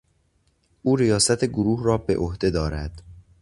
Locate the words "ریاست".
0.95-1.45